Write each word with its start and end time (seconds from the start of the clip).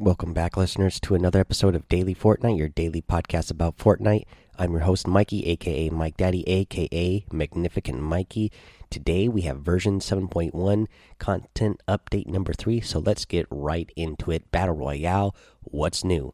Welcome 0.00 0.32
back, 0.32 0.56
listeners, 0.56 0.98
to 1.00 1.14
another 1.14 1.40
episode 1.40 1.74
of 1.74 1.86
Daily 1.90 2.14
Fortnite, 2.14 2.56
your 2.56 2.70
daily 2.70 3.02
podcast 3.02 3.50
about 3.50 3.76
Fortnite. 3.76 4.24
I'm 4.58 4.70
your 4.70 4.80
host, 4.80 5.06
Mikey, 5.06 5.44
aka 5.44 5.90
Mike 5.90 6.16
Daddy, 6.16 6.42
aka 6.48 7.26
Magnificent 7.30 8.00
Mikey. 8.00 8.50
Today 8.88 9.28
we 9.28 9.42
have 9.42 9.58
version 9.58 9.98
7.1 10.00 10.86
content 11.18 11.82
update 11.86 12.28
number 12.28 12.54
3, 12.54 12.80
so 12.80 12.98
let's 12.98 13.26
get 13.26 13.46
right 13.50 13.92
into 13.94 14.30
it. 14.30 14.50
Battle 14.50 14.74
Royale, 14.74 15.36
what's 15.64 16.02
new? 16.02 16.32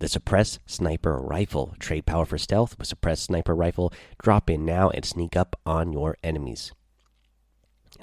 The 0.00 0.08
suppressed 0.08 0.58
sniper 0.66 1.16
rifle. 1.16 1.76
Trade 1.78 2.06
power 2.06 2.24
for 2.24 2.38
stealth 2.38 2.76
with 2.76 2.88
suppressed 2.88 3.22
sniper 3.22 3.54
rifle. 3.54 3.92
Drop 4.20 4.50
in 4.50 4.64
now 4.64 4.90
and 4.90 5.04
sneak 5.04 5.36
up 5.36 5.54
on 5.64 5.92
your 5.92 6.16
enemies. 6.24 6.72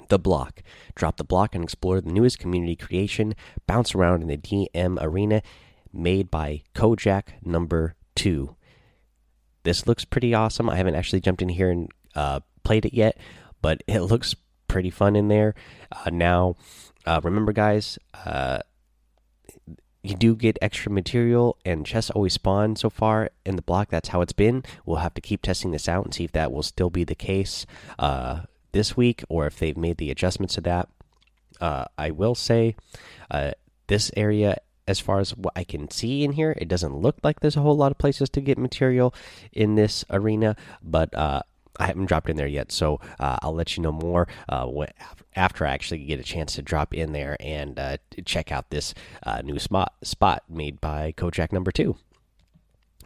The 0.08 0.18
Block. 0.18 0.62
Drop 0.94 1.16
the 1.16 1.24
block 1.24 1.54
and 1.54 1.64
explore 1.64 2.00
the 2.00 2.12
newest 2.12 2.38
community 2.38 2.76
creation. 2.76 3.34
Bounce 3.66 3.94
around 3.94 4.22
in 4.22 4.28
the 4.28 4.36
DM 4.36 4.98
arena 5.00 5.42
made 5.92 6.30
by 6.30 6.62
Kojak 6.74 7.34
number 7.42 7.94
two. 8.14 8.56
This 9.62 9.86
looks 9.86 10.04
pretty 10.04 10.34
awesome. 10.34 10.68
I 10.68 10.76
haven't 10.76 10.94
actually 10.94 11.20
jumped 11.20 11.42
in 11.42 11.48
here 11.48 11.70
and 11.70 11.88
uh, 12.14 12.40
played 12.64 12.84
it 12.84 12.94
yet, 12.94 13.16
but 13.62 13.82
it 13.88 14.00
looks 14.00 14.34
pretty 14.68 14.90
fun 14.90 15.16
in 15.16 15.28
there. 15.28 15.54
Uh, 15.90 16.10
now, 16.10 16.56
uh, 17.06 17.20
remember, 17.22 17.52
guys, 17.52 17.98
uh, 18.26 18.58
you 20.02 20.14
do 20.14 20.36
get 20.36 20.58
extra 20.60 20.92
material, 20.92 21.56
and 21.64 21.86
chests 21.86 22.10
always 22.10 22.34
spawn 22.34 22.76
so 22.76 22.90
far 22.90 23.30
in 23.46 23.56
the 23.56 23.62
block. 23.62 23.88
That's 23.88 24.10
how 24.10 24.20
it's 24.20 24.34
been. 24.34 24.62
We'll 24.84 24.98
have 24.98 25.14
to 25.14 25.22
keep 25.22 25.40
testing 25.40 25.70
this 25.70 25.88
out 25.88 26.04
and 26.04 26.12
see 26.12 26.24
if 26.24 26.32
that 26.32 26.52
will 26.52 26.62
still 26.62 26.90
be 26.90 27.04
the 27.04 27.14
case 27.14 27.64
uh, 27.98 28.42
this 28.74 28.96
week 28.96 29.24
or 29.30 29.46
if 29.46 29.58
they've 29.58 29.76
made 29.76 29.96
the 29.96 30.10
adjustments 30.10 30.54
to 30.54 30.60
that. 30.60 30.88
Uh, 31.60 31.84
I 31.96 32.10
will 32.10 32.34
say 32.34 32.74
uh, 33.30 33.52
this 33.86 34.10
area, 34.16 34.58
as 34.86 35.00
far 35.00 35.20
as 35.20 35.34
what 35.34 35.54
I 35.56 35.64
can 35.64 35.88
see 35.90 36.24
in 36.24 36.32
here, 36.32 36.54
it 36.58 36.68
doesn't 36.68 36.94
look 36.94 37.16
like 37.22 37.40
there's 37.40 37.56
a 37.56 37.62
whole 37.62 37.76
lot 37.76 37.92
of 37.92 37.98
places 37.98 38.28
to 38.30 38.40
get 38.40 38.58
material 38.58 39.14
in 39.52 39.76
this 39.76 40.04
arena, 40.10 40.56
but 40.82 41.14
uh, 41.14 41.42
I 41.78 41.86
haven't 41.86 42.06
dropped 42.06 42.28
in 42.28 42.36
there 42.36 42.48
yet, 42.48 42.72
so 42.72 43.00
uh, 43.20 43.38
I'll 43.40 43.54
let 43.54 43.76
you 43.76 43.82
know 43.82 43.92
more 43.92 44.26
uh, 44.48 44.68
after 45.36 45.64
I 45.64 45.70
actually 45.70 46.04
get 46.04 46.20
a 46.20 46.24
chance 46.24 46.56
to 46.56 46.62
drop 46.62 46.92
in 46.92 47.12
there 47.12 47.36
and 47.40 47.78
uh, 47.78 47.96
check 48.24 48.52
out 48.52 48.70
this 48.70 48.92
new 49.44 49.58
spot 49.58 49.94
spot 50.02 50.42
made 50.48 50.80
by 50.80 51.14
Kojak 51.16 51.52
Number 51.52 51.70
Two 51.70 51.96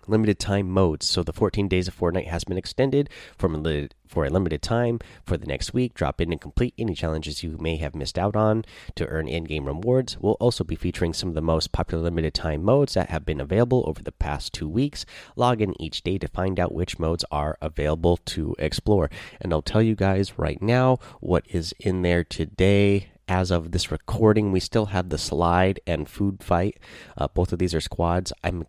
limited 0.08 0.38
time 0.38 0.70
modes. 0.70 1.06
So 1.06 1.22
the 1.22 1.32
14 1.32 1.68
days 1.68 1.88
of 1.88 1.98
Fortnite 1.98 2.28
has 2.28 2.44
been 2.44 2.58
extended 2.58 3.10
for, 3.36 3.52
a, 3.52 3.88
for 4.06 4.24
a 4.24 4.30
limited 4.30 4.62
time 4.62 5.00
for 5.24 5.36
the 5.36 5.46
next 5.46 5.74
week. 5.74 5.94
Drop 5.94 6.20
in 6.20 6.32
and 6.32 6.40
complete 6.40 6.74
any 6.78 6.94
challenges 6.94 7.42
you 7.42 7.56
may 7.58 7.76
have 7.76 7.94
missed 7.94 8.18
out 8.18 8.36
on 8.36 8.64
to 8.94 9.06
earn 9.06 9.28
in 9.28 9.44
game 9.44 9.66
rewards. 9.66 10.18
We'll 10.18 10.34
also 10.34 10.64
be 10.64 10.76
featuring 10.76 11.12
some 11.12 11.28
of 11.28 11.34
the 11.34 11.40
most 11.40 11.72
popular 11.72 12.04
limited 12.04 12.34
time 12.34 12.62
modes 12.62 12.94
that 12.94 13.10
have 13.10 13.24
been 13.24 13.40
available 13.40 13.84
over 13.86 14.02
the 14.02 14.12
past 14.12 14.52
two 14.52 14.68
weeks. 14.68 15.04
Log 15.36 15.60
in 15.60 15.80
each 15.80 16.02
day 16.02 16.18
to 16.18 16.28
find 16.28 16.58
out 16.58 16.74
which 16.74 16.98
modes 16.98 17.24
are 17.30 17.58
available 17.60 18.16
to 18.16 18.54
explore. 18.58 19.10
And 19.40 19.52
I'll 19.52 19.62
tell 19.62 19.82
you 19.82 19.94
guys 19.94 20.38
right 20.38 20.60
now 20.60 20.98
what 21.20 21.44
is 21.48 21.74
in 21.80 22.02
there 22.02 22.24
today 22.24 23.08
as 23.28 23.50
of 23.50 23.72
this 23.72 23.90
recording, 23.90 24.50
we 24.50 24.60
still 24.60 24.86
have 24.86 25.10
the 25.10 25.18
slide 25.18 25.80
and 25.86 26.08
food 26.08 26.42
fight. 26.42 26.78
Uh, 27.16 27.28
both 27.28 27.52
of 27.52 27.58
these 27.58 27.74
are 27.74 27.80
squads. 27.80 28.32
I'm 28.42 28.66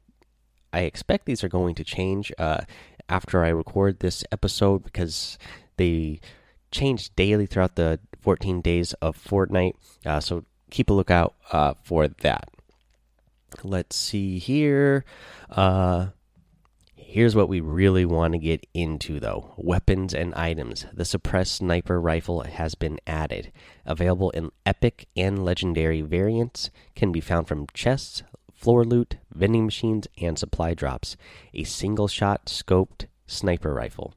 I 0.71 0.81
expect 0.81 1.25
these 1.25 1.43
are 1.43 1.49
going 1.49 1.75
to 1.75 1.83
change 1.83 2.31
uh, 2.37 2.61
after 3.07 3.43
I 3.43 3.49
record 3.49 3.99
this 3.99 4.23
episode 4.31 4.83
because 4.83 5.37
they 5.77 6.19
change 6.71 7.15
daily 7.15 7.45
throughout 7.45 7.75
the 7.75 7.99
14 8.21 8.61
days 8.61 8.93
of 8.93 9.17
Fortnite. 9.17 9.73
Uh, 10.05 10.19
so 10.19 10.45
keep 10.69 10.89
a 10.89 10.93
lookout 10.93 11.35
uh, 11.51 11.73
for 11.83 12.07
that. 12.07 12.49
Let's 13.63 13.95
see 13.95 14.37
here. 14.37 15.05
Uh, 15.49 16.07
here's 16.95 17.35
what 17.35 17.49
we 17.49 17.59
really 17.59 18.05
want 18.05 18.33
to 18.33 18.39
get 18.39 18.67
into, 18.75 19.19
though 19.19 19.53
weapons 19.57 20.13
and 20.13 20.33
items. 20.35 20.85
The 20.93 21.05
suppressed 21.05 21.55
sniper 21.55 21.99
rifle 21.99 22.41
has 22.41 22.75
been 22.75 22.99
added. 23.08 23.52
Available 23.85 24.29
in 24.31 24.52
epic 24.65 25.08
and 25.17 25.43
legendary 25.43 26.02
variants, 26.02 26.69
can 26.95 27.11
be 27.11 27.21
found 27.21 27.47
from 27.47 27.65
chests, 27.73 28.21
floor 28.59 28.83
loot, 28.83 29.15
vending 29.33 29.65
machines, 29.65 30.08
and 30.21 30.37
supply 30.37 30.73
drops. 30.73 31.15
A 31.53 31.64
single 31.64 32.08
shot 32.08 32.47
scoped 32.47 33.05
sniper 33.25 33.73
rifle. 33.73 34.14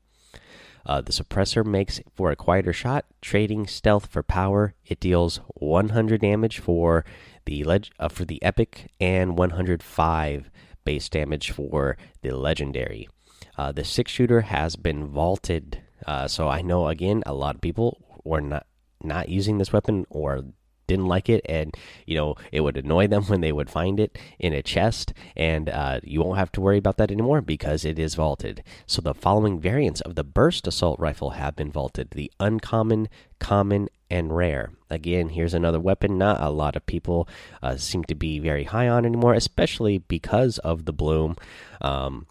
Uh, 0.85 1.01
the 1.01 1.13
suppressor 1.13 1.65
makes 1.65 2.01
for 2.13 2.33
a 2.33 2.37
quieter 2.37 2.73
shot, 2.73 3.05
trading 3.21 3.69
stealth 3.69 4.07
for 4.07 4.23
power. 4.23 4.75
It 4.85 4.99
deals 4.99 5.41
100 5.55 6.21
damage 6.21 6.59
for 6.59 7.05
the 7.45 7.63
leg 7.63 7.87
uh, 8.01 8.09
for 8.09 8.25
the 8.25 8.43
epic 8.43 8.91
and 9.01 9.39
105 9.39 10.51
base 10.85 11.09
damage 11.09 11.53
for 11.53 11.97
the 12.23 12.33
legendary. 12.33 13.09
Uh, 13.57 13.71
the 13.71 13.85
six 13.85 14.11
shooter 14.11 14.41
has 14.41 14.75
been 14.75 15.07
vaulted, 15.07 15.83
uh, 16.05 16.27
so 16.27 16.49
I 16.49 16.63
know 16.63 16.89
again 16.89 17.23
a 17.27 17.35
lot 17.35 17.55
of 17.55 17.61
people 17.61 17.99
were 18.25 18.41
not 18.41 18.67
not 19.05 19.29
using 19.29 19.59
this 19.59 19.73
weapon 19.73 20.07
or 20.11 20.45
didn't 20.87 21.07
like 21.07 21.29
it 21.29 21.41
and 21.49 21.75
you 22.07 22.17
know 22.17 22.35
it 22.51 22.61
would 22.61 22.77
annoy 22.77 23.07
them 23.07 23.25
when 23.25 23.41
they 23.41 23.53
would 23.53 23.71
find 23.71 23.99
it 24.01 24.19
in 24.39 24.53
a 24.53 24.63
chest 24.63 25.13
and 25.37 25.69
uh, 25.69 26.01
you 26.03 26.21
won't 26.21 26.39
have 26.39 26.53
to 26.53 26.61
worry 26.61 26.79
about 26.79 26.97
that 26.97 27.11
anymore 27.11 27.41
because 27.41 27.85
it 27.85 27.99
is 27.99 28.15
vaulted. 28.15 28.63
So 28.87 29.01
the 29.01 29.15
following 29.15 29.61
variants 29.61 30.01
of 30.03 30.15
the 30.15 30.25
burst 30.25 30.67
assault 30.67 30.99
rifle 30.99 31.31
have 31.31 31.57
been 31.57 31.71
vaulted 31.71 32.11
the 32.11 32.31
uncommon 32.41 33.09
common 33.39 33.89
and 34.11 34.37
rare. 34.37 34.71
Again 34.91 35.31
here's 35.31 35.55
another 35.55 35.81
weapon 35.81 36.19
not 36.19 36.41
a 36.41 36.51
lot 36.51 36.77
of 36.77 36.87
people 36.87 37.29
uh, 37.63 37.77
seem 37.77 38.05
to 38.05 38.15
be 38.15 38.39
very 38.39 38.65
high 38.65 38.89
on 38.89 39.05
anymore 39.05 39.35
especially 39.35 39.99
because 39.99 40.59
of 40.59 40.85
the 40.85 40.93
bloom. 40.93 41.37
Um, 41.81 42.27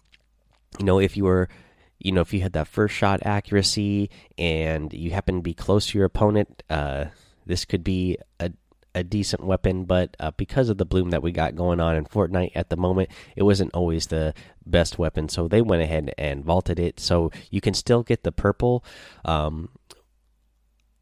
you 0.78 0.84
know 0.84 0.98
if 0.98 1.16
you 1.16 1.24
were 1.24 1.48
you 1.98 2.12
know 2.12 2.20
if 2.20 2.32
you 2.32 2.40
had 2.40 2.52
that 2.52 2.68
first 2.68 2.94
shot 2.94 3.20
accuracy 3.24 4.10
and 4.38 4.92
you 4.92 5.10
happen 5.10 5.36
to 5.36 5.42
be 5.42 5.54
close 5.54 5.86
to 5.88 5.98
your 5.98 6.06
opponent 6.06 6.62
uh, 6.70 7.06
this 7.46 7.64
could 7.64 7.84
be 7.84 8.18
a 8.40 8.52
a 8.94 9.02
decent 9.02 9.44
weapon, 9.44 9.84
but 9.84 10.16
uh, 10.20 10.32
because 10.36 10.68
of 10.68 10.78
the 10.78 10.84
bloom 10.84 11.10
that 11.10 11.22
we 11.22 11.32
got 11.32 11.56
going 11.56 11.80
on 11.80 11.96
in 11.96 12.04
Fortnite 12.04 12.52
at 12.54 12.68
the 12.68 12.76
moment, 12.76 13.08
it 13.36 13.42
wasn't 13.42 13.72
always 13.74 14.08
the 14.08 14.34
best 14.66 14.98
weapon. 14.98 15.28
So 15.28 15.48
they 15.48 15.62
went 15.62 15.82
ahead 15.82 16.12
and 16.18 16.44
vaulted 16.44 16.78
it. 16.78 17.00
So 17.00 17.30
you 17.50 17.60
can 17.60 17.74
still 17.74 18.02
get 18.02 18.22
the 18.22 18.32
purple 18.32 18.84
um, 19.24 19.70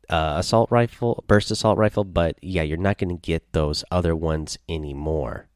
uh, 0.09 0.35
assault 0.39 0.71
rifle, 0.71 1.25
burst 1.27 1.51
assault 1.51 1.79
rifle, 1.79 2.05
but 2.05 2.37
yeah, 2.43 2.63
you're 2.63 2.77
not 2.77 2.99
going 2.99 3.17
to 3.17 3.21
get 3.21 3.53
those 3.53 3.85
other 3.91 4.15
ones 4.15 4.59
anymore. 4.69 5.47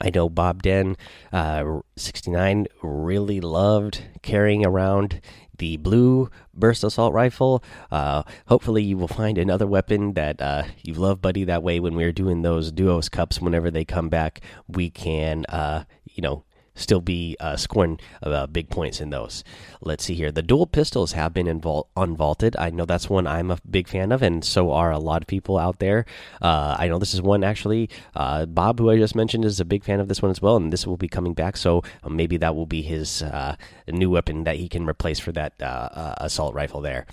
I 0.00 0.10
know 0.10 0.28
Bob 0.28 0.62
Den, 0.62 0.96
uh, 1.32 1.80
69, 1.96 2.66
really 2.82 3.40
loved 3.40 4.02
carrying 4.22 4.66
around 4.66 5.20
the 5.58 5.76
blue 5.76 6.30
burst 6.54 6.84
assault 6.84 7.12
rifle. 7.12 7.62
Uh, 7.90 8.22
hopefully, 8.46 8.82
you 8.82 8.96
will 8.96 9.08
find 9.08 9.38
another 9.38 9.66
weapon 9.66 10.14
that 10.14 10.40
uh, 10.40 10.64
you 10.82 10.94
love, 10.94 11.20
buddy. 11.20 11.44
That 11.44 11.62
way, 11.62 11.80
when 11.80 11.94
we're 11.94 12.12
doing 12.12 12.42
those 12.42 12.72
duos 12.72 13.08
cups, 13.08 13.40
whenever 13.40 13.70
they 13.70 13.84
come 13.84 14.08
back, 14.08 14.40
we 14.68 14.90
can, 14.90 15.44
uh, 15.48 15.84
you 16.04 16.22
know, 16.22 16.44
still 16.74 17.00
be 17.00 17.36
uh, 17.40 17.56
scoring 17.56 18.00
uh, 18.22 18.46
big 18.46 18.70
points 18.70 19.00
in 19.00 19.10
those. 19.10 19.44
Let's 19.80 20.04
see 20.04 20.14
here. 20.14 20.32
The 20.32 20.42
dual 20.42 20.66
pistols 20.66 21.12
have 21.12 21.34
been 21.34 21.46
unvaulted. 21.46 22.54
I 22.58 22.70
know 22.70 22.84
that's 22.84 23.10
one 23.10 23.26
I'm 23.26 23.50
a 23.50 23.58
big 23.68 23.88
fan 23.88 24.12
of, 24.12 24.22
and 24.22 24.44
so 24.44 24.72
are 24.72 24.90
a 24.90 24.98
lot 24.98 25.22
of 25.22 25.28
people 25.28 25.58
out 25.58 25.78
there. 25.78 26.06
Uh, 26.40 26.76
I 26.78 26.88
know 26.88 26.98
this 26.98 27.14
is 27.14 27.22
one 27.22 27.44
actually. 27.44 27.90
Uh, 28.14 28.46
Bob, 28.46 28.78
who 28.78 28.90
I 28.90 28.96
just 28.96 29.14
mentioned, 29.14 29.44
is 29.44 29.60
a 29.60 29.64
big 29.64 29.84
fan 29.84 30.00
of 30.00 30.08
this 30.08 30.22
one 30.22 30.30
as 30.30 30.40
well, 30.40 30.56
and 30.56 30.72
this 30.72 30.86
will 30.86 30.96
be 30.96 31.08
coming 31.08 31.34
back. 31.34 31.56
So 31.56 31.82
um, 32.02 32.16
maybe 32.16 32.36
that 32.38 32.54
will 32.54 32.66
be 32.66 32.82
his 32.82 33.22
uh, 33.22 33.56
new 33.88 34.10
weapon 34.10 34.44
that 34.44 34.56
he 34.56 34.68
can 34.68 34.86
replace 34.86 35.18
for 35.18 35.32
that 35.32 35.60
uh, 35.60 36.14
assault 36.18 36.54
rifle 36.54 36.80
there. 36.80 37.06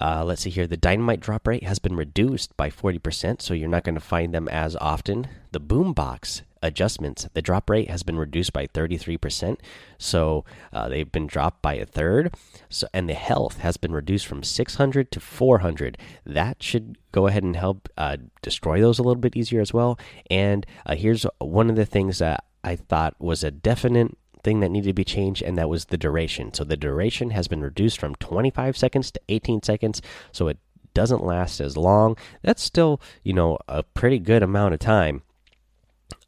Uh, 0.00 0.24
let's 0.24 0.42
see 0.42 0.50
here. 0.50 0.66
The 0.66 0.76
dynamite 0.76 1.20
drop 1.20 1.46
rate 1.46 1.64
has 1.64 1.78
been 1.78 1.96
reduced 1.96 2.56
by 2.56 2.70
40%, 2.70 3.40
so 3.40 3.54
you're 3.54 3.68
not 3.68 3.84
going 3.84 3.94
to 3.94 4.00
find 4.00 4.34
them 4.34 4.48
as 4.48 4.76
often. 4.76 5.28
The 5.52 5.60
boombox 5.60 6.42
adjustments. 6.64 7.28
The 7.34 7.42
drop 7.42 7.68
rate 7.68 7.90
has 7.90 8.02
been 8.02 8.16
reduced 8.16 8.52
by 8.52 8.66
33%, 8.66 9.58
so 9.98 10.44
uh, 10.72 10.88
they've 10.88 11.12
been 11.12 11.26
dropped 11.26 11.62
by 11.62 11.74
a 11.74 11.84
third. 11.84 12.34
So, 12.68 12.88
and 12.92 13.08
the 13.08 13.14
health 13.14 13.58
has 13.58 13.76
been 13.76 13.92
reduced 13.92 14.26
from 14.26 14.42
600 14.42 15.10
to 15.12 15.20
400. 15.20 15.98
That 16.24 16.62
should 16.62 16.96
go 17.12 17.26
ahead 17.26 17.44
and 17.44 17.54
help 17.54 17.88
uh, 17.96 18.16
destroy 18.42 18.80
those 18.80 18.98
a 18.98 19.02
little 19.02 19.20
bit 19.20 19.36
easier 19.36 19.60
as 19.60 19.74
well. 19.74 19.98
And 20.30 20.66
uh, 20.86 20.96
here's 20.96 21.26
one 21.38 21.70
of 21.70 21.76
the 21.76 21.86
things 21.86 22.18
that 22.18 22.44
I 22.64 22.76
thought 22.76 23.14
was 23.20 23.44
a 23.44 23.50
definite 23.50 24.16
thing 24.44 24.60
that 24.60 24.70
needed 24.70 24.90
to 24.90 24.94
be 24.94 25.04
changed, 25.04 25.42
and 25.42 25.58
that 25.58 25.68
was 25.68 25.86
the 25.86 25.96
duration. 25.96 26.54
So 26.54 26.62
the 26.62 26.76
duration 26.76 27.30
has 27.30 27.48
been 27.48 27.62
reduced 27.62 27.98
from 27.98 28.14
25 28.16 28.76
seconds 28.76 29.10
to 29.10 29.20
18 29.28 29.62
seconds, 29.62 30.00
so 30.30 30.48
it 30.48 30.58
doesn't 30.92 31.24
last 31.24 31.60
as 31.60 31.76
long. 31.76 32.16
That's 32.42 32.62
still, 32.62 33.00
you 33.22 33.32
know, 33.32 33.58
a 33.66 33.82
pretty 33.82 34.18
good 34.18 34.42
amount 34.42 34.74
of 34.74 34.80
time 34.80 35.22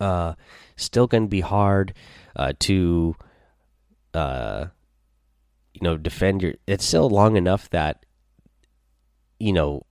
uh, 0.01 0.35
still 0.77 1.07
going 1.07 1.25
to 1.25 1.29
be 1.29 1.41
hard 1.41 1.95
uh, 2.35 2.53
to, 2.61 3.17
uh, 4.15 4.67
you 5.73 5.81
know, 5.83 5.97
defend 5.97 6.43
your. 6.43 6.55
It's 6.67 6.85
still 6.85 7.09
long 7.09 7.37
enough 7.37 7.71
that, 7.71 8.05
you 9.39 9.53
know, 9.53 9.85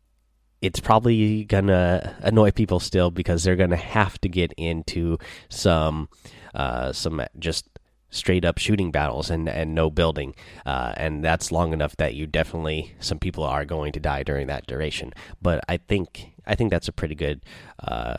it's 0.61 0.79
probably 0.79 1.43
gonna 1.43 2.15
annoy 2.21 2.49
people 2.49 2.79
still 2.79 3.11
because 3.11 3.43
they're 3.43 3.55
gonna 3.55 3.75
have 3.75 4.19
to 4.21 4.29
get 4.29 4.51
into 4.53 5.17
some 5.47 6.09
uh, 6.55 6.91
some 6.91 7.21
just 7.37 7.69
straight 8.15 8.45
up 8.45 8.57
shooting 8.57 8.91
battles 8.91 9.29
and 9.29 9.49
and 9.49 9.75
no 9.75 9.89
building 9.89 10.33
uh, 10.65 10.93
and 10.97 11.23
that's 11.23 11.51
long 11.51 11.73
enough 11.73 11.95
that 11.97 12.15
you 12.15 12.25
definitely 12.25 12.95
some 12.99 13.19
people 13.19 13.43
are 13.43 13.65
going 13.65 13.91
to 13.91 13.99
die 13.99 14.23
during 14.23 14.47
that 14.47 14.65
duration. 14.65 15.13
But 15.41 15.63
i 15.67 15.77
think 15.77 16.31
i 16.45 16.55
think 16.55 16.71
that's 16.71 16.87
a 16.87 16.93
pretty 16.93 17.15
good 17.15 17.41
uh, 17.79 18.17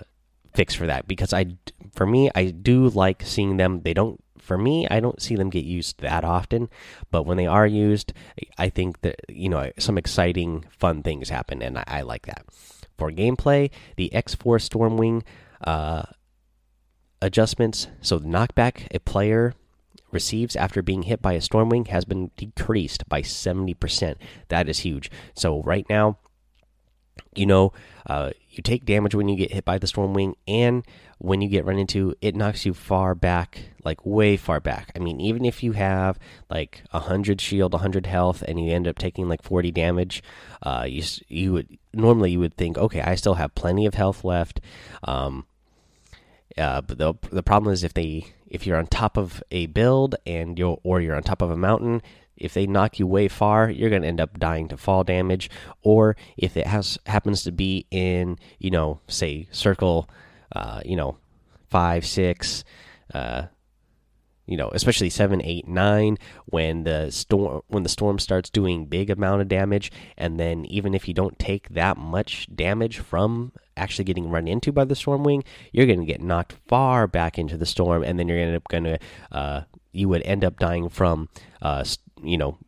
fix 0.54 0.74
for 0.74 0.86
that 0.86 1.08
because 1.08 1.32
i 1.32 1.46
for 1.92 2.06
me 2.06 2.30
i 2.34 2.46
do 2.46 2.88
like 2.88 3.22
seeing 3.24 3.56
them. 3.56 3.82
They 3.82 3.94
don't 3.94 4.22
for 4.38 4.56
me 4.56 4.86
i 4.88 5.00
don't 5.00 5.20
see 5.20 5.34
them 5.34 5.50
get 5.50 5.64
used 5.64 6.00
that 6.00 6.22
often 6.22 6.68
but 7.10 7.24
when 7.24 7.36
they 7.36 7.48
are 7.48 7.66
used 7.66 8.12
i 8.58 8.68
think 8.68 9.00
that 9.00 9.16
you 9.28 9.48
know 9.48 9.72
some 9.76 9.98
exciting 9.98 10.64
fun 10.70 11.02
things 11.02 11.30
happen 11.30 11.60
and 11.60 11.78
i, 11.78 11.84
I 11.88 12.02
like 12.02 12.26
that. 12.26 12.44
For 12.96 13.10
gameplay 13.10 13.70
the 13.96 14.10
x4 14.14 14.60
stormwing 14.62 15.22
uh, 15.64 16.02
adjustments 17.20 17.88
so 18.00 18.20
knockback 18.20 18.86
a 18.94 19.00
player 19.00 19.54
receives 20.10 20.56
after 20.56 20.82
being 20.82 21.02
hit 21.02 21.20
by 21.20 21.34
a 21.34 21.40
Stormwing 21.40 21.88
has 21.88 22.04
been 22.04 22.30
decreased 22.36 23.08
by 23.08 23.22
70%. 23.22 24.16
That 24.48 24.68
is 24.68 24.80
huge. 24.80 25.10
So, 25.34 25.62
right 25.62 25.86
now, 25.88 26.18
you 27.34 27.46
know, 27.46 27.72
uh, 28.06 28.30
you 28.50 28.62
take 28.62 28.84
damage 28.84 29.14
when 29.14 29.28
you 29.28 29.36
get 29.36 29.52
hit 29.52 29.64
by 29.64 29.78
the 29.78 29.86
Stormwing, 29.86 30.34
and 30.46 30.84
when 31.18 31.40
you 31.40 31.48
get 31.48 31.64
run 31.64 31.78
into, 31.78 32.14
it 32.20 32.34
knocks 32.34 32.64
you 32.64 32.72
far 32.72 33.14
back, 33.14 33.70
like 33.84 34.04
way 34.04 34.36
far 34.36 34.60
back. 34.60 34.92
I 34.94 34.98
mean, 34.98 35.20
even 35.20 35.44
if 35.44 35.62
you 35.62 35.72
have 35.72 36.18
like 36.48 36.82
100 36.90 37.40
shield, 37.40 37.72
100 37.72 38.06
health, 38.06 38.42
and 38.46 38.64
you 38.64 38.72
end 38.72 38.88
up 38.88 38.98
taking 38.98 39.28
like 39.28 39.42
40 39.42 39.70
damage, 39.72 40.22
uh, 40.62 40.86
you, 40.88 41.02
you 41.28 41.52
would 41.52 41.78
normally 41.92 42.32
you 42.32 42.40
would 42.40 42.56
think, 42.56 42.78
okay, 42.78 43.00
I 43.00 43.14
still 43.14 43.34
have 43.34 43.54
plenty 43.54 43.86
of 43.86 43.94
health 43.94 44.24
left. 44.24 44.60
Um, 45.04 45.46
uh, 46.56 46.80
but 46.80 46.98
the 46.98 47.14
the 47.30 47.42
problem 47.42 47.72
is 47.72 47.84
if 47.84 47.92
they 47.92 48.26
if 48.46 48.66
you're 48.66 48.76
on 48.76 48.86
top 48.86 49.16
of 49.16 49.42
a 49.50 49.66
build 49.66 50.14
and 50.26 50.58
you 50.58 50.78
or 50.82 51.00
you're 51.00 51.16
on 51.16 51.22
top 51.22 51.42
of 51.42 51.50
a 51.50 51.56
mountain, 51.56 52.02
if 52.36 52.54
they 52.54 52.66
knock 52.66 52.98
you 52.98 53.06
way 53.06 53.28
far, 53.28 53.70
you're 53.70 53.90
going 53.90 54.02
to 54.02 54.08
end 54.08 54.20
up 54.20 54.38
dying 54.38 54.68
to 54.68 54.76
fall 54.76 55.04
damage. 55.04 55.50
Or 55.82 56.16
if 56.36 56.56
it 56.56 56.66
has 56.66 56.98
happens 57.06 57.42
to 57.44 57.52
be 57.52 57.86
in 57.90 58.38
you 58.58 58.70
know 58.70 59.00
say 59.08 59.48
circle, 59.50 60.08
uh, 60.54 60.80
you 60.84 60.96
know 60.96 61.16
five 61.70 62.06
six, 62.06 62.64
uh, 63.14 63.46
you 64.46 64.56
know 64.56 64.70
especially 64.72 65.10
seven 65.10 65.42
eight 65.42 65.66
nine 65.66 66.18
when 66.46 66.84
the 66.84 67.10
storm 67.10 67.62
when 67.68 67.82
the 67.82 67.88
storm 67.88 68.18
starts 68.18 68.50
doing 68.50 68.86
big 68.86 69.10
amount 69.10 69.40
of 69.40 69.48
damage, 69.48 69.90
and 70.16 70.38
then 70.38 70.64
even 70.66 70.94
if 70.94 71.08
you 71.08 71.14
don't 71.14 71.38
take 71.38 71.68
that 71.70 71.96
much 71.96 72.48
damage 72.54 72.98
from 72.98 73.52
actually 73.76 74.04
getting 74.04 74.30
run 74.30 74.48
into 74.48 74.72
by 74.72 74.84
the 74.84 74.94
storm 74.94 75.24
wing, 75.24 75.44
you're 75.72 75.86
going 75.86 76.00
to 76.00 76.06
get 76.06 76.20
knocked 76.20 76.54
far 76.68 77.06
back 77.06 77.38
into 77.38 77.56
the 77.56 77.66
storm, 77.66 78.02
and 78.02 78.18
then 78.18 78.28
you're 78.28 78.38
end 78.38 78.56
up 78.56 78.68
going 78.68 78.84
to 78.84 78.98
uh, 79.32 79.62
you 79.92 80.08
would 80.08 80.22
end 80.22 80.44
up 80.44 80.58
dying 80.58 80.88
from 80.88 81.28
uh, 81.62 81.84
you 82.22 82.38
know 82.38 82.58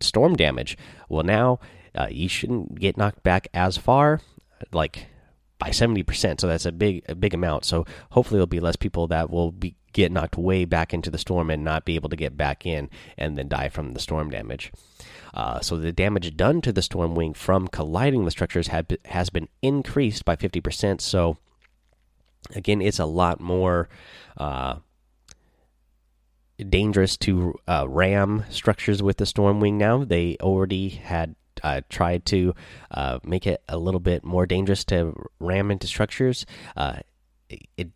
storm 0.00 0.36
damage. 0.36 0.76
Well, 1.08 1.24
now 1.24 1.60
uh, 1.94 2.08
you 2.10 2.28
shouldn't 2.28 2.78
get 2.78 2.96
knocked 2.96 3.22
back 3.22 3.48
as 3.54 3.76
far, 3.76 4.20
like 4.72 5.06
by 5.58 5.70
seventy 5.70 6.02
percent. 6.02 6.40
So 6.40 6.46
that's 6.46 6.66
a 6.66 6.72
big 6.72 7.04
a 7.08 7.14
big 7.14 7.34
amount. 7.34 7.64
So 7.64 7.84
hopefully 8.10 8.38
there'll 8.38 8.46
be 8.46 8.60
less 8.60 8.76
people 8.76 9.06
that 9.08 9.30
will 9.30 9.52
be 9.52 9.76
get 9.92 10.12
knocked 10.12 10.36
way 10.36 10.64
back 10.64 10.94
into 10.94 11.10
the 11.10 11.18
storm 11.18 11.50
and 11.50 11.64
not 11.64 11.84
be 11.84 11.94
able 11.94 12.08
to 12.08 12.16
get 12.16 12.36
back 12.36 12.66
in 12.66 12.88
and 13.16 13.36
then 13.36 13.48
die 13.48 13.68
from 13.68 13.92
the 13.92 14.00
storm 14.00 14.30
damage. 14.30 14.72
Uh, 15.32 15.60
so 15.60 15.76
the 15.76 15.92
damage 15.92 16.36
done 16.36 16.60
to 16.60 16.72
the 16.72 16.82
storm 16.82 17.14
wing 17.14 17.34
from 17.34 17.68
colliding 17.68 18.24
with 18.24 18.32
structures 18.32 18.68
had, 18.68 18.98
has 19.06 19.30
been 19.30 19.48
increased 19.62 20.24
by 20.24 20.36
50%. 20.36 21.00
So 21.00 21.36
again, 22.54 22.80
it's 22.80 22.98
a 22.98 23.04
lot 23.04 23.40
more 23.40 23.88
uh, 24.36 24.76
dangerous 26.68 27.16
to 27.18 27.54
uh, 27.68 27.86
ram 27.88 28.44
structures 28.50 29.02
with 29.02 29.18
the 29.18 29.26
storm 29.26 29.60
wing 29.60 29.78
now. 29.78 30.04
They 30.04 30.36
already 30.40 30.88
had 30.90 31.36
uh, 31.62 31.82
tried 31.88 32.24
to 32.26 32.54
uh, 32.90 33.18
make 33.22 33.46
it 33.46 33.62
a 33.68 33.78
little 33.78 34.00
bit 34.00 34.24
more 34.24 34.46
dangerous 34.46 34.84
to 34.84 35.14
ram 35.38 35.70
into 35.70 35.86
structures. 35.86 36.46
Uh, 36.76 37.00
it 37.76 37.88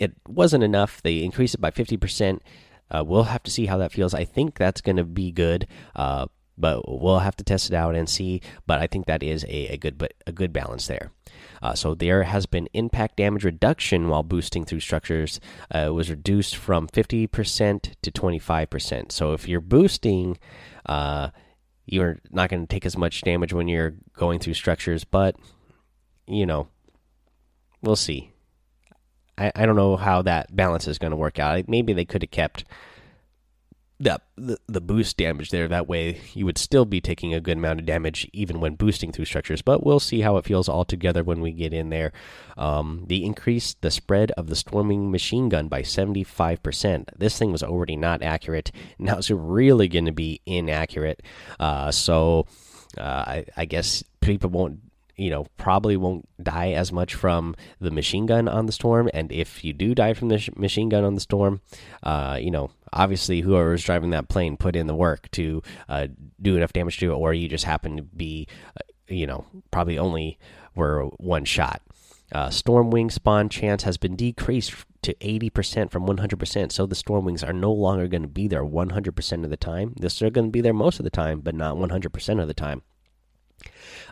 it 0.00 0.12
wasn't 0.26 0.64
enough. 0.64 1.00
They 1.02 1.22
increased 1.22 1.54
it 1.54 1.60
by 1.60 1.70
fifty 1.70 1.96
percent. 1.96 2.42
Uh, 2.90 3.04
we'll 3.06 3.24
have 3.24 3.44
to 3.44 3.50
see 3.50 3.66
how 3.66 3.78
that 3.78 3.92
feels. 3.92 4.14
I 4.14 4.24
think 4.24 4.58
that's 4.58 4.80
going 4.80 4.96
to 4.96 5.04
be 5.04 5.30
good. 5.30 5.68
Uh, 5.94 6.26
but 6.60 6.82
we'll 6.86 7.20
have 7.20 7.36
to 7.36 7.44
test 7.44 7.70
it 7.70 7.74
out 7.74 7.94
and 7.94 8.08
see. 8.08 8.42
But 8.66 8.80
I 8.80 8.86
think 8.86 9.06
that 9.06 9.22
is 9.22 9.44
a, 9.44 9.68
a 9.68 9.76
good 9.76 9.96
but 9.96 10.14
a 10.26 10.32
good 10.32 10.52
balance 10.52 10.86
there. 10.86 11.10
Uh, 11.62 11.74
so 11.74 11.94
there 11.94 12.24
has 12.24 12.46
been 12.46 12.68
impact 12.72 13.16
damage 13.16 13.44
reduction 13.44 14.08
while 14.08 14.22
boosting 14.22 14.64
through 14.64 14.80
structures. 14.80 15.40
Uh, 15.70 15.90
was 15.92 16.10
reduced 16.10 16.56
from 16.56 16.86
50% 16.88 17.94
to 18.02 18.10
25%. 18.10 19.12
So 19.12 19.32
if 19.32 19.48
you're 19.48 19.60
boosting, 19.60 20.38
uh, 20.86 21.30
you're 21.86 22.18
not 22.30 22.50
going 22.50 22.62
to 22.62 22.66
take 22.66 22.86
as 22.86 22.96
much 22.96 23.22
damage 23.22 23.52
when 23.52 23.68
you're 23.68 23.94
going 24.14 24.38
through 24.38 24.54
structures. 24.54 25.04
But 25.04 25.36
you 26.26 26.46
know, 26.46 26.68
we'll 27.82 27.96
see. 27.96 28.32
I, 29.40 29.52
I 29.54 29.66
don't 29.66 29.76
know 29.76 29.96
how 29.96 30.22
that 30.22 30.54
balance 30.54 30.86
is 30.86 30.98
going 30.98 31.12
to 31.12 31.16
work 31.16 31.38
out. 31.38 31.68
Maybe 31.68 31.92
they 31.92 32.04
could 32.04 32.22
have 32.22 32.30
kept 32.30 32.64
that 34.00 34.22
the, 34.36 34.58
the 34.66 34.80
boost 34.80 35.18
damage 35.18 35.50
there. 35.50 35.68
That 35.68 35.86
way, 35.86 36.20
you 36.32 36.46
would 36.46 36.58
still 36.58 36.84
be 36.86 37.00
taking 37.00 37.34
a 37.34 37.40
good 37.40 37.58
amount 37.58 37.80
of 37.80 37.86
damage 37.86 38.28
even 38.32 38.58
when 38.58 38.74
boosting 38.74 39.12
through 39.12 39.26
structures. 39.26 39.62
But 39.62 39.84
we'll 39.84 40.00
see 40.00 40.22
how 40.22 40.36
it 40.36 40.44
feels 40.44 40.68
all 40.68 40.84
together 40.84 41.22
when 41.22 41.40
we 41.40 41.52
get 41.52 41.72
in 41.72 41.90
there. 41.90 42.12
Um, 42.56 43.04
the 43.06 43.24
increase 43.24 43.74
the 43.80 43.90
spread 43.90 44.30
of 44.32 44.48
the 44.48 44.54
Stormwing 44.54 45.10
machine 45.10 45.48
gun 45.48 45.68
by 45.68 45.82
seventy 45.82 46.24
five 46.24 46.62
percent. 46.62 47.10
This 47.16 47.38
thing 47.38 47.52
was 47.52 47.62
already 47.62 47.96
not 47.96 48.22
accurate. 48.22 48.72
Now 48.98 49.16
it's 49.16 49.30
really 49.30 49.88
going 49.88 50.04
to 50.04 50.12
be 50.12 50.42
inaccurate. 50.44 51.22
Uh, 51.58 51.90
so 51.90 52.46
uh, 52.98 53.02
I, 53.02 53.44
I 53.56 53.64
guess 53.64 54.04
people 54.20 54.50
won't 54.50 54.78
you 55.20 55.28
know 55.30 55.46
probably 55.58 55.96
won't 55.96 56.26
die 56.42 56.70
as 56.70 56.90
much 56.90 57.14
from 57.14 57.54
the 57.78 57.90
machine 57.90 58.24
gun 58.24 58.48
on 58.48 58.64
the 58.64 58.72
storm 58.72 59.10
and 59.12 59.30
if 59.30 59.62
you 59.62 59.72
do 59.72 59.94
die 59.94 60.14
from 60.14 60.28
the 60.28 60.48
machine 60.56 60.88
gun 60.88 61.04
on 61.04 61.14
the 61.14 61.20
storm 61.20 61.60
uh, 62.02 62.38
you 62.40 62.50
know 62.50 62.70
obviously 62.92 63.42
whoever's 63.42 63.84
driving 63.84 64.10
that 64.10 64.28
plane 64.28 64.56
put 64.56 64.74
in 64.74 64.86
the 64.86 64.94
work 64.94 65.30
to 65.30 65.62
uh, 65.88 66.06
do 66.40 66.56
enough 66.56 66.72
damage 66.72 66.98
to 66.98 67.12
it 67.12 67.14
or 67.14 67.34
you 67.34 67.48
just 67.48 67.64
happen 67.64 67.98
to 67.98 68.02
be 68.02 68.48
uh, 68.76 68.80
you 69.08 69.26
know 69.26 69.44
probably 69.70 69.98
only 69.98 70.38
were 70.74 71.04
one 71.18 71.44
shot 71.44 71.82
uh, 72.32 72.48
Stormwing 72.48 73.10
spawn 73.10 73.48
chance 73.48 73.82
has 73.82 73.96
been 73.96 74.14
decreased 74.14 74.72
to 75.02 75.14
80% 75.14 75.90
from 75.90 76.06
100%. 76.06 76.70
So 76.70 76.86
the 76.86 76.94
storm 76.94 77.24
wings 77.24 77.42
are 77.42 77.52
no 77.52 77.72
longer 77.72 78.06
going 78.06 78.22
to 78.22 78.28
be 78.28 78.46
there 78.46 78.64
100% 78.64 79.44
of 79.44 79.50
the 79.50 79.56
time. 79.56 79.94
They're 79.98 80.30
going 80.30 80.46
to 80.46 80.52
be 80.52 80.60
there 80.60 80.72
most 80.72 81.00
of 81.00 81.04
the 81.04 81.10
time, 81.10 81.40
but 81.40 81.56
not 81.56 81.74
100% 81.74 82.40
of 82.40 82.46
the 82.46 82.54
time. 82.54 82.82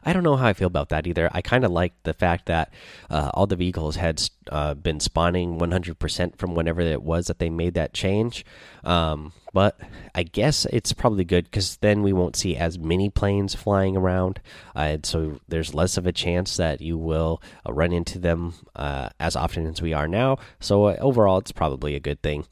I 0.05 0.13
don't 0.13 0.23
know 0.23 0.37
how 0.37 0.47
I 0.47 0.53
feel 0.53 0.67
about 0.67 0.91
that 0.91 1.07
either. 1.07 1.31
I 1.33 1.43
kind 1.43 1.65
of 1.65 1.71
like 1.71 1.93
the 2.03 2.15
fact 2.15 2.47
that 2.47 2.73
uh, 3.11 3.31
all 3.35 3.47
the 3.47 3.57
vehicles 3.57 3.97
had 3.97 4.23
uh, 4.51 4.75
been 4.75 5.01
spawning 5.01 5.59
100% 5.59 6.39
from 6.39 6.55
whenever 6.55 6.81
it 6.81 7.03
was 7.03 7.27
that 7.27 7.39
they 7.39 7.51
made 7.51 7.75
that 7.75 7.93
change. 7.93 8.45
Um, 8.85 9.33
but 9.53 9.79
I 10.15 10.23
guess 10.23 10.67
it's 10.67 10.93
probably 10.93 11.25
good 11.25 11.45
because 11.45 11.77
then 11.79 12.03
we 12.03 12.13
won't 12.13 12.37
see 12.37 12.57
as 12.57 12.79
many 12.79 13.11
planes 13.11 13.55
flying 13.55 13.97
around. 13.97 14.41
Uh, 14.75 14.81
and 14.81 15.07
so 15.07 15.41
there's 15.49 15.75
less 15.75 15.97
of 15.97 16.07
a 16.07 16.13
chance 16.13 16.57
that 16.57 16.81
you 16.81 16.97
will 16.97 17.43
uh, 17.67 17.73
run 17.73 17.93
into 17.93 18.19
them 18.19 18.55
uh, 18.77 19.09
as 19.19 19.37
often 19.37 19.67
as 19.67 19.83
we 19.83 19.93
are 19.93 20.09
now. 20.09 20.39
So 20.61 20.85
uh, 20.85 20.97
overall, 21.01 21.39
it's 21.39 21.53
probably 21.53 21.95
a 21.95 22.01
good 22.01 22.23
thing. 22.23 22.47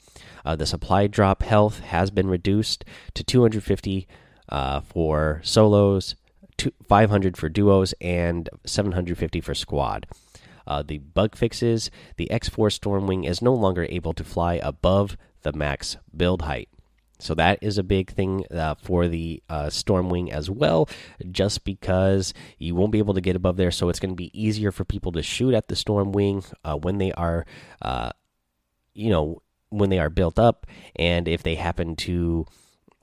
the 0.44 0.66
supply 0.66 1.06
drop 1.06 1.42
health 1.42 1.80
has 1.80 2.10
been 2.10 2.28
reduced 2.28 2.84
to 3.14 3.24
250 3.24 4.06
for 4.92 5.40
solos 5.42 6.14
500 6.88 7.36
for 7.36 7.48
duos 7.48 7.94
and 8.00 8.48
750 8.64 9.40
for 9.40 9.54
squad. 9.54 10.06
Uh, 10.66 10.82
the 10.82 10.98
bug 10.98 11.36
fixes 11.36 11.90
the 12.16 12.28
X4 12.30 12.76
Stormwing 12.76 13.28
is 13.28 13.40
no 13.40 13.54
longer 13.54 13.86
able 13.88 14.12
to 14.14 14.24
fly 14.24 14.54
above 14.54 15.16
the 15.42 15.52
max 15.52 15.96
build 16.14 16.42
height. 16.42 16.68
So 17.18 17.34
that 17.34 17.58
is 17.62 17.78
a 17.78 17.82
big 17.82 18.10
thing 18.10 18.44
uh, 18.50 18.74
for 18.74 19.08
the 19.08 19.42
uh, 19.48 19.66
Stormwing 19.66 20.30
as 20.30 20.50
well, 20.50 20.88
just 21.30 21.64
because 21.64 22.34
you 22.58 22.74
won't 22.74 22.92
be 22.92 22.98
able 22.98 23.14
to 23.14 23.20
get 23.20 23.36
above 23.36 23.56
there. 23.56 23.70
So 23.70 23.88
it's 23.88 24.00
going 24.00 24.10
to 24.10 24.16
be 24.16 24.38
easier 24.38 24.70
for 24.70 24.84
people 24.84 25.12
to 25.12 25.22
shoot 25.22 25.54
at 25.54 25.68
the 25.68 25.74
Stormwing 25.74 26.52
uh, 26.64 26.76
when 26.76 26.98
they 26.98 27.12
are, 27.12 27.46
uh, 27.80 28.10
you 28.92 29.08
know, 29.08 29.40
when 29.70 29.88
they 29.90 29.98
are 29.98 30.10
built 30.10 30.38
up, 30.38 30.66
and 30.94 31.26
if 31.26 31.42
they 31.42 31.54
happen 31.54 31.96
to 31.96 32.46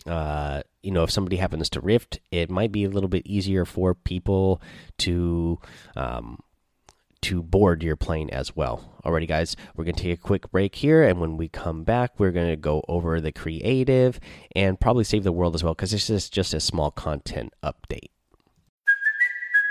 uh, 0.05 0.61
you 0.81 0.91
know, 0.91 1.03
if 1.03 1.11
somebody 1.11 1.37
happens 1.37 1.69
to 1.71 1.81
rift, 1.81 2.19
it 2.31 2.49
might 2.49 2.71
be 2.71 2.83
a 2.83 2.89
little 2.89 3.09
bit 3.09 3.25
easier 3.25 3.65
for 3.65 3.93
people 3.93 4.61
to 4.99 5.59
um, 5.95 6.39
to 7.21 7.41
board 7.41 7.83
your 7.83 7.95
plane 7.95 8.29
as 8.31 8.55
well. 8.55 8.99
Alrighty, 9.05 9.27
guys, 9.27 9.55
we're 9.75 9.85
gonna 9.85 9.93
take 9.93 10.19
a 10.19 10.21
quick 10.21 10.51
break 10.51 10.75
here, 10.75 11.03
and 11.03 11.19
when 11.19 11.37
we 11.37 11.47
come 11.47 11.83
back, 11.83 12.19
we're 12.19 12.31
gonna 12.31 12.55
go 12.57 12.83
over 12.87 13.21
the 13.21 13.31
creative 13.31 14.19
and 14.55 14.79
probably 14.79 15.03
save 15.03 15.23
the 15.23 15.31
world 15.31 15.55
as 15.55 15.63
well 15.63 15.73
because 15.73 15.91
this 15.91 16.09
is 16.09 16.29
just 16.29 16.53
a 16.53 16.59
small 16.59 16.91
content 16.91 17.53
update. 17.63 18.09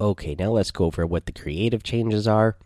Okay, 0.00 0.34
now 0.34 0.52
let's 0.52 0.70
go 0.70 0.86
over 0.86 1.06
what 1.06 1.26
the 1.26 1.32
creative 1.32 1.82
changes 1.82 2.26
are. 2.26 2.56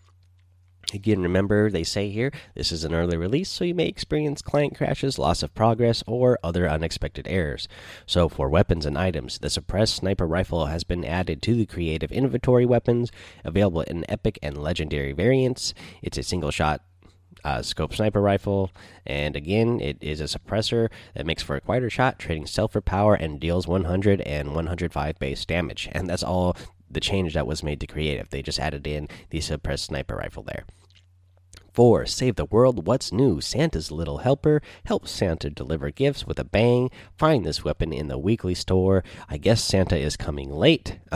Again, 0.92 1.20
remember 1.20 1.68
they 1.68 1.82
say 1.82 2.08
here 2.08 2.30
this 2.54 2.70
is 2.70 2.84
an 2.84 2.94
early 2.94 3.16
release, 3.16 3.50
so 3.50 3.64
you 3.64 3.74
may 3.74 3.88
experience 3.88 4.40
client 4.40 4.76
crashes, 4.76 5.18
loss 5.18 5.42
of 5.42 5.52
progress, 5.52 6.04
or 6.06 6.38
other 6.44 6.68
unexpected 6.68 7.26
errors. 7.26 7.66
So, 8.06 8.28
for 8.28 8.48
weapons 8.48 8.86
and 8.86 8.96
items, 8.96 9.38
the 9.38 9.50
suppressed 9.50 9.96
sniper 9.96 10.28
rifle 10.28 10.66
has 10.66 10.84
been 10.84 11.04
added 11.04 11.42
to 11.42 11.56
the 11.56 11.66
creative 11.66 12.12
inventory 12.12 12.66
weapons, 12.66 13.10
available 13.42 13.80
in 13.80 14.08
epic 14.08 14.38
and 14.40 14.56
legendary 14.56 15.12
variants. 15.12 15.74
It's 16.02 16.18
a 16.18 16.22
single 16.22 16.52
shot 16.52 16.82
uh, 17.44 17.62
scope 17.62 17.94
sniper 17.94 18.20
rifle, 18.20 18.70
and 19.04 19.34
again, 19.34 19.80
it 19.80 19.98
is 20.00 20.20
a 20.20 20.24
suppressor 20.24 20.88
that 21.14 21.26
makes 21.26 21.42
for 21.42 21.56
a 21.56 21.60
quieter 21.60 21.90
shot, 21.90 22.18
trading 22.18 22.46
stealth 22.46 22.72
for 22.72 22.80
power, 22.80 23.14
and 23.14 23.40
deals 23.40 23.66
100 23.66 24.20
and 24.20 24.54
105 24.54 25.18
base 25.18 25.44
damage. 25.44 25.88
And 25.92 26.08
that's 26.08 26.22
all 26.22 26.56
the 26.90 27.00
change 27.00 27.34
that 27.34 27.46
was 27.46 27.62
made 27.62 27.80
to 27.80 27.86
creative. 27.86 28.30
They 28.30 28.42
just 28.42 28.60
added 28.60 28.86
in 28.86 29.08
the 29.30 29.40
suppressed 29.40 29.86
sniper 29.86 30.16
rifle 30.16 30.42
there. 30.42 30.64
4. 31.74 32.06
Save 32.06 32.36
the 32.36 32.44
world. 32.44 32.86
What's 32.86 33.12
new? 33.12 33.40
Santa's 33.40 33.90
Little 33.90 34.18
Helper 34.18 34.62
helps 34.86 35.10
Santa 35.10 35.50
deliver 35.50 35.90
gifts 35.90 36.24
with 36.24 36.38
a 36.38 36.44
bang. 36.44 36.88
Find 37.18 37.44
this 37.44 37.64
weapon 37.64 37.92
in 37.92 38.06
the 38.06 38.18
weekly 38.18 38.54
store. 38.54 39.02
I 39.28 39.38
guess 39.38 39.62
Santa 39.62 39.96
is 39.96 40.16
coming 40.16 40.50
late 40.50 41.00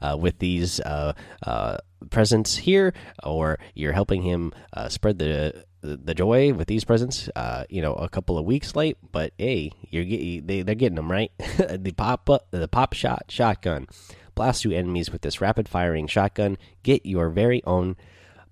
uh, 0.00 0.16
with 0.18 0.38
these 0.38 0.78
uh, 0.80 1.14
uh, 1.44 1.78
presents 2.10 2.56
here, 2.56 2.94
or 3.24 3.58
you're 3.74 3.92
helping 3.92 4.22
him 4.22 4.52
uh, 4.72 4.88
spread 4.88 5.18
the 5.18 5.64
the 5.82 6.14
joy 6.14 6.54
with 6.54 6.66
these 6.66 6.84
presents. 6.84 7.28
Uh, 7.36 7.64
you 7.68 7.82
know, 7.82 7.92
a 7.94 8.08
couple 8.08 8.38
of 8.38 8.46
weeks 8.46 8.74
late, 8.74 8.96
but 9.12 9.32
hey, 9.38 9.70
you're 9.90 10.04
they, 10.04 10.62
they're 10.62 10.74
getting 10.74 10.96
them 10.96 11.10
right. 11.10 11.32
the 11.38 11.92
pop 11.96 12.30
up, 12.30 12.46
the 12.52 12.68
pop 12.68 12.92
shot 12.92 13.24
shotgun 13.28 13.86
blast 14.34 14.62
through 14.62 14.72
enemies 14.72 15.10
with 15.10 15.22
this 15.22 15.40
rapid 15.40 15.68
firing 15.68 16.06
shotgun. 16.06 16.56
Get 16.82 17.06
your 17.06 17.28
very 17.28 17.62
own 17.64 17.96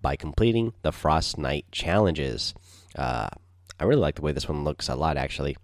by 0.00 0.16
completing 0.16 0.72
the 0.82 0.92
Frost 0.92 1.38
Knight 1.38 1.66
challenges. 1.70 2.54
Uh, 2.96 3.28
I 3.78 3.84
really 3.84 4.00
like 4.00 4.16
the 4.16 4.22
way 4.22 4.32
this 4.32 4.48
one 4.48 4.64
looks 4.64 4.88
a 4.88 4.94
lot, 4.94 5.16
actually. 5.16 5.56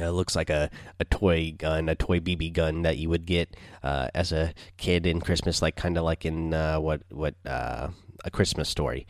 Uh, 0.00 0.04
it 0.04 0.10
looks 0.12 0.34
like 0.34 0.50
a, 0.50 0.70
a 0.98 1.04
toy 1.04 1.54
gun, 1.56 1.88
a 1.88 1.94
toy 1.94 2.18
BB 2.18 2.52
gun 2.52 2.82
that 2.82 2.96
you 2.96 3.08
would 3.08 3.26
get 3.26 3.56
uh, 3.82 4.08
as 4.14 4.32
a 4.32 4.54
kid 4.76 5.06
in 5.06 5.20
Christmas, 5.20 5.60
like 5.60 5.76
kind 5.76 5.98
of 5.98 6.04
like 6.04 6.24
in 6.24 6.54
uh, 6.54 6.80
what 6.80 7.02
what 7.10 7.34
uh, 7.44 7.88
a 8.24 8.30
Christmas 8.30 8.68
story. 8.68 9.06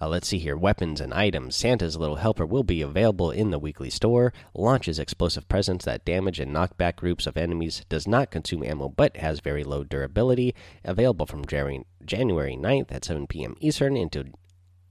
Uh, 0.00 0.08
let's 0.08 0.28
see 0.28 0.38
here. 0.38 0.56
Weapons 0.56 1.00
and 1.00 1.14
items. 1.14 1.56
Santa's 1.56 1.96
Little 1.96 2.16
Helper 2.16 2.44
will 2.44 2.64
be 2.64 2.82
available 2.82 3.30
in 3.30 3.50
the 3.50 3.58
weekly 3.58 3.90
store. 3.90 4.32
Launches 4.54 4.98
explosive 4.98 5.48
presents 5.48 5.84
that 5.84 6.04
damage 6.04 6.40
and 6.40 6.52
knock 6.52 6.76
back 6.76 6.96
groups 6.96 7.26
of 7.26 7.36
enemies. 7.36 7.84
Does 7.88 8.06
not 8.06 8.30
consume 8.30 8.62
ammo 8.62 8.88
but 8.88 9.16
has 9.16 9.40
very 9.40 9.64
low 9.64 9.84
durability. 9.84 10.54
Available 10.84 11.26
from 11.26 11.46
January 11.46 11.84
January 12.04 12.56
9th 12.56 12.92
at 12.92 13.04
7 13.04 13.26
p.m. 13.26 13.56
Eastern 13.60 13.96
into 13.96 14.26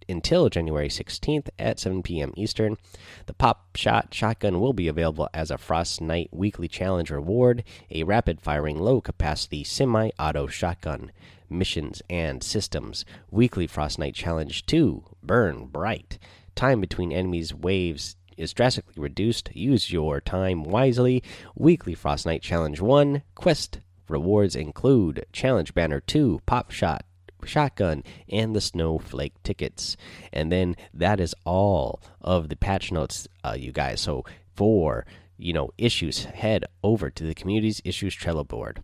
until 0.08 0.50
January 0.50 0.90
16th 0.90 1.50
at 1.58 1.80
7 1.80 2.04
p.m. 2.04 2.34
Eastern. 2.36 2.78
The 3.26 3.34
Pop 3.34 3.76
Shot 3.76 4.14
Shotgun 4.14 4.60
will 4.60 4.74
be 4.74 4.88
available 4.88 5.30
as 5.34 5.52
a 5.52 5.58
Frost 5.58 6.02
Knight 6.02 6.30
Weekly 6.32 6.68
Challenge 6.68 7.12
reward, 7.12 7.64
a 7.90 8.04
rapid 8.04 8.42
firing 8.42 8.80
low 8.80 9.02
capacity 9.02 9.64
semi 9.64 10.10
auto 10.20 10.48
shotgun 10.48 11.12
missions, 11.50 12.02
and 12.10 12.44
systems. 12.44 13.06
Weekly 13.32 13.68
Frost 13.68 14.00
Knight 14.00 14.16
Challenge 14.16 14.66
2 14.66 15.04
Burn 15.24 15.66
Bright. 15.68 16.18
Time 16.56 16.82
between 16.82 17.12
enemies' 17.12 17.54
waves 17.54 18.16
is 18.38 18.54
drastically 18.54 19.02
reduced. 19.02 19.56
Use 19.56 19.92
your 19.92 20.22
time 20.22 20.64
wisely. 20.64 21.24
Weekly 21.56 21.94
Frost 21.96 22.26
Knight 22.26 22.42
Challenge 22.42 22.82
1 22.82 23.24
Quest 23.36 23.80
rewards 24.08 24.56
include 24.56 25.26
Challenge 25.32 25.74
Banner 25.74 26.00
2 26.00 26.42
Pop 26.46 26.72
Shot 26.72 27.06
shotgun 27.46 28.04
and 28.30 28.56
the 28.56 28.62
snowflake 28.62 29.42
tickets. 29.44 29.98
And 30.34 30.52
then 30.52 30.76
that 30.94 31.20
is 31.20 31.36
all 31.46 32.02
of 32.22 32.50
the 32.50 32.56
patch 32.56 32.92
notes 32.92 33.28
uh, 33.44 33.56
you 33.58 33.72
guys. 33.72 34.02
So 34.02 34.26
for 34.56 35.06
you 35.38 35.54
know 35.54 35.70
issues 35.78 36.26
head 36.26 36.66
over 36.84 37.10
to 37.10 37.24
the 37.24 37.34
community's 37.34 37.82
issues 37.84 38.16
trello 38.16 38.48
board 38.48 38.82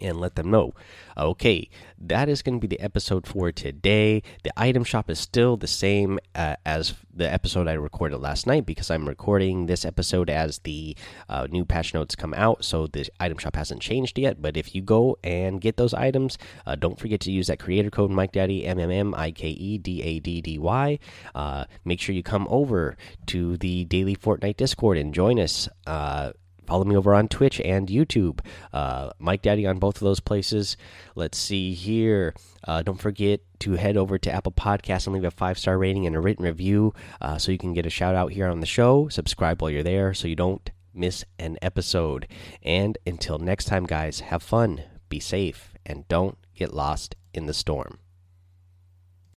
and 0.00 0.20
let 0.20 0.36
them 0.36 0.50
know. 0.50 0.74
Okay, 1.16 1.68
that 1.98 2.28
is 2.28 2.42
going 2.42 2.58
to 2.58 2.66
be 2.66 2.74
the 2.74 2.80
episode 2.80 3.26
for 3.26 3.52
today. 3.52 4.22
The 4.42 4.52
item 4.56 4.84
shop 4.84 5.10
is 5.10 5.18
still 5.18 5.56
the 5.56 5.66
same 5.66 6.18
uh, 6.34 6.56
as 6.64 6.94
the 7.12 7.30
episode 7.30 7.68
I 7.68 7.74
recorded 7.74 8.18
last 8.18 8.46
night 8.46 8.64
because 8.64 8.90
I'm 8.90 9.06
recording 9.06 9.66
this 9.66 9.84
episode 9.84 10.30
as 10.30 10.60
the 10.60 10.96
uh, 11.28 11.46
new 11.50 11.64
patch 11.64 11.92
notes 11.92 12.14
come 12.14 12.32
out. 12.34 12.64
So 12.64 12.86
the 12.86 13.08
item 13.18 13.38
shop 13.38 13.56
hasn't 13.56 13.82
changed 13.82 14.18
yet. 14.18 14.40
But 14.40 14.56
if 14.56 14.74
you 14.74 14.80
go 14.82 15.18
and 15.22 15.60
get 15.60 15.76
those 15.76 15.92
items, 15.92 16.38
uh, 16.66 16.76
don't 16.76 16.98
forget 16.98 17.20
to 17.20 17.32
use 17.32 17.48
that 17.48 17.58
creator 17.58 17.90
code 17.90 18.10
Mike 18.10 18.32
Daddy 18.32 18.64
M 18.64 18.78
M 18.78 18.90
M 18.90 19.14
I 19.14 19.30
K 19.30 19.48
E 19.48 19.78
D 19.78 20.02
A 20.02 20.20
D 20.20 20.40
D 20.40 20.58
Y. 20.58 20.98
Uh, 21.34 21.64
make 21.84 22.00
sure 22.00 22.14
you 22.14 22.22
come 22.22 22.46
over 22.48 22.96
to 23.26 23.56
the 23.58 23.84
daily 23.84 24.16
Fortnite 24.16 24.56
Discord 24.56 24.96
and 24.96 25.12
join 25.12 25.38
us 25.38 25.68
uh, 25.86 26.32
Follow 26.70 26.84
me 26.84 26.96
over 26.96 27.16
on 27.16 27.26
Twitch 27.26 27.60
and 27.62 27.88
YouTube. 27.88 28.38
Uh, 28.72 29.10
Mike 29.18 29.42
Daddy 29.42 29.66
on 29.66 29.80
both 29.80 29.96
of 29.96 30.02
those 30.02 30.20
places. 30.20 30.76
Let's 31.16 31.36
see 31.36 31.74
here. 31.74 32.32
Uh, 32.62 32.82
don't 32.82 33.00
forget 33.00 33.40
to 33.58 33.72
head 33.72 33.96
over 33.96 34.18
to 34.18 34.30
Apple 34.30 34.52
Podcasts 34.52 35.08
and 35.08 35.14
leave 35.14 35.24
a 35.24 35.32
five 35.32 35.58
star 35.58 35.76
rating 35.76 36.06
and 36.06 36.14
a 36.14 36.20
written 36.20 36.44
review 36.44 36.94
uh, 37.20 37.38
so 37.38 37.50
you 37.50 37.58
can 37.58 37.72
get 37.72 37.86
a 37.86 37.90
shout 37.90 38.14
out 38.14 38.30
here 38.30 38.46
on 38.46 38.60
the 38.60 38.66
show. 38.66 39.08
Subscribe 39.08 39.60
while 39.60 39.72
you're 39.72 39.82
there 39.82 40.14
so 40.14 40.28
you 40.28 40.36
don't 40.36 40.70
miss 40.94 41.24
an 41.40 41.58
episode. 41.60 42.28
And 42.62 42.96
until 43.04 43.40
next 43.40 43.64
time, 43.64 43.84
guys, 43.84 44.20
have 44.20 44.40
fun, 44.40 44.84
be 45.08 45.18
safe, 45.18 45.74
and 45.84 46.06
don't 46.06 46.38
get 46.54 46.72
lost 46.72 47.16
in 47.34 47.46
the 47.46 47.54
storm. 47.54 47.98